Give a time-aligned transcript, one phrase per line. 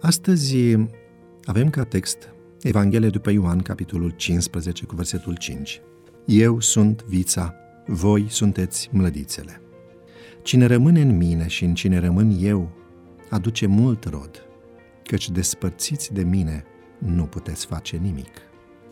[0.00, 0.76] Astăzi
[1.44, 2.18] avem ca text
[2.62, 5.80] Evanghelia după Ioan, capitolul 15, cu versetul 5.
[6.24, 7.54] Eu sunt vița,
[7.86, 9.60] voi sunteți mlădițele.
[10.42, 12.70] Cine rămâne în mine și în cine rămân eu,
[13.30, 14.46] aduce mult rod,
[15.02, 16.64] căci despărțiți de mine
[16.98, 18.32] nu puteți face nimic.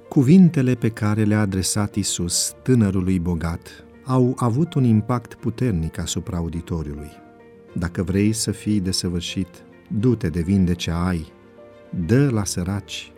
[0.09, 7.11] Cuvintele pe care le-a adresat Isus tânărului bogat au avut un impact puternic asupra auditoriului.
[7.75, 9.48] Dacă vrei să fii desăvârșit,
[9.88, 11.33] du-te de vinde ce ai,
[12.06, 13.12] dă la săraci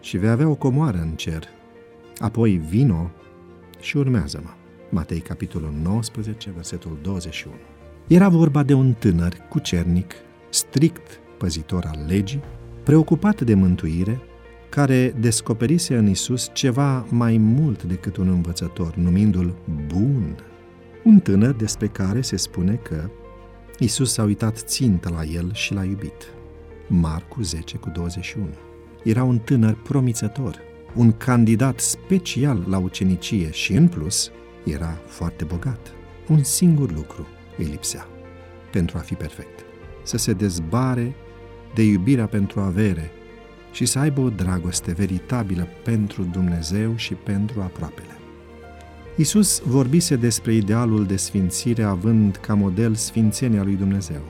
[0.00, 1.44] și vei avea o comoară în cer.
[2.18, 3.10] Apoi vino
[3.80, 4.50] și urmează-mă.
[4.90, 7.54] Matei, capitolul 19, versetul 21.
[8.06, 10.12] Era vorba de un tânăr cucernic,
[10.48, 12.42] strict păzitor al legii,
[12.82, 14.20] preocupat de mântuire,
[14.68, 19.54] care descoperise în Isus ceva mai mult decât un învățător, numindu-l
[19.86, 20.36] bun.
[21.04, 23.10] Un tânăr despre care se spune că
[23.82, 26.32] Isus s-a uitat țintă la el și l-a iubit.
[26.86, 28.46] Marcu 10 cu 21.
[29.04, 30.58] Era un tânăr promițător,
[30.94, 34.30] un candidat special la ucenicie și, în plus,
[34.64, 35.92] era foarte bogat.
[36.28, 37.26] Un singur lucru
[37.58, 38.06] îi lipsea
[38.70, 39.64] pentru a fi perfect.
[40.02, 41.14] Să se dezbare
[41.74, 43.10] de iubirea pentru avere
[43.72, 48.21] și să aibă o dragoste veritabilă pentru Dumnezeu și pentru aproapele.
[49.16, 54.20] Isus vorbise despre idealul de sfințire având ca model sfințenia lui Dumnezeu,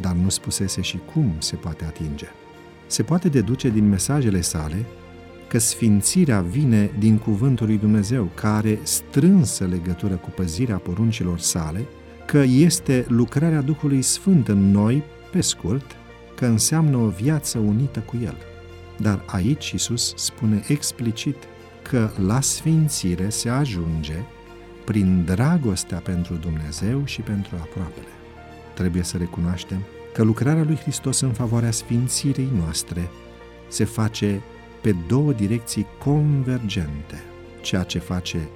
[0.00, 2.26] dar nu spusese și cum se poate atinge.
[2.86, 4.84] Se poate deduce din mesajele sale
[5.48, 11.86] că sfințirea vine din cuvântul lui Dumnezeu, care are strânsă legătură cu păzirea poruncilor sale,
[12.26, 15.02] că este lucrarea Duhului Sfânt în noi,
[15.32, 15.96] pe scurt,
[16.36, 18.36] că înseamnă o viață unită cu El.
[18.96, 21.36] Dar aici Isus spune explicit
[21.88, 24.16] că la sfințire se ajunge
[24.84, 28.06] prin dragostea pentru Dumnezeu și pentru aproapele.
[28.74, 29.78] Trebuie să recunoaștem
[30.12, 33.08] că lucrarea lui Hristos în favoarea sfințirii noastre
[33.68, 34.40] se face
[34.80, 37.22] pe două direcții convergente,
[37.60, 38.48] ceea ce face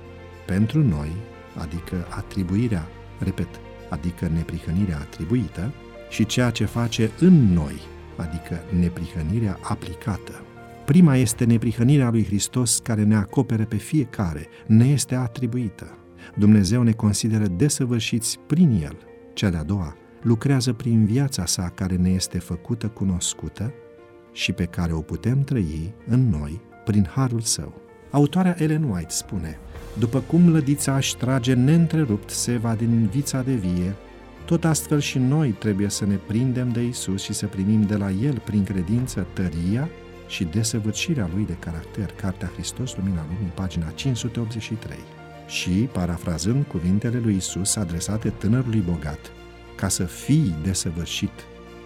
[0.47, 1.13] pentru noi,
[1.55, 2.89] adică atribuirea,
[3.19, 3.49] repet,
[3.89, 5.73] adică neprihănirea atribuită,
[6.09, 7.81] și ceea ce face în noi,
[8.17, 10.43] adică neprihănirea aplicată.
[10.89, 15.99] Prima este neprihănirea lui Hristos care ne acopere pe fiecare, ne este atribuită.
[16.37, 18.99] Dumnezeu ne consideră desăvârșiți prin El.
[19.35, 23.73] Cea de-a doua lucrează prin viața sa care ne este făcută cunoscută
[24.33, 27.81] și pe care o putem trăi în noi prin harul său.
[28.11, 29.59] Autoarea Ellen White spune,
[29.99, 33.95] după cum lădița își trage neîntrerupt seva din vița de vie,
[34.45, 38.11] tot astfel și noi trebuie să ne prindem de Isus și să primim de la
[38.11, 39.89] El prin credință tăria
[40.29, 44.99] și desăvârșirea lui de caracter, Cartea Hristos, Lumina Lumii, pagina 583.
[45.47, 49.19] Și, parafrazând cuvintele lui Isus adresate tânărului bogat,
[49.77, 51.31] ca să fii desăvârșit,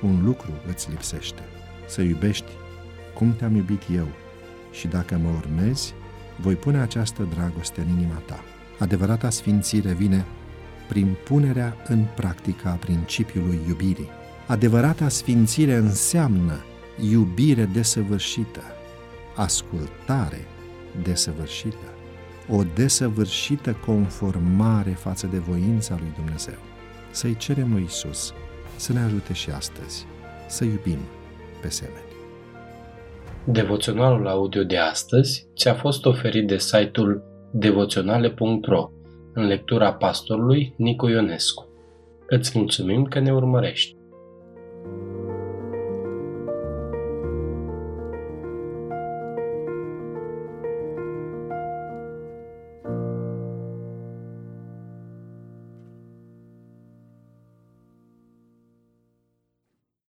[0.03, 1.43] un lucru îți lipsește,
[1.89, 2.51] să iubești
[3.15, 4.09] cum te-am iubit eu
[4.71, 5.95] și dacă mă urmezi,
[6.41, 8.45] voi pune această dragoste în inima ta.
[8.79, 10.25] Adevărata sfințire vine
[10.89, 14.09] prin punerea în practică a principiului iubirii.
[14.47, 16.65] Adevărata sfințire înseamnă
[17.11, 18.63] iubire desăvârșită,
[19.37, 20.47] ascultare
[21.03, 21.95] desăvârșită,
[22.49, 26.59] o desăvârșită conformare față de voința lui Dumnezeu.
[27.11, 28.35] Să-i cerem lui Isus
[28.77, 30.07] să ne ajute și astăzi
[30.47, 30.99] să iubim
[31.61, 32.11] pe semeni.
[33.45, 37.23] Devoționalul audio de astăzi ți-a fost oferit de site-ul
[37.53, 38.91] devoționale.ro
[39.35, 41.69] în lectura pastorului Nicu Ionescu.
[42.27, 44.02] Îți mulțumim că ne urmărești!